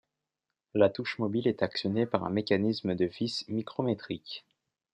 [0.73, 4.43] La touche mobile est actionnée par un mécanisme de vis micrométrique.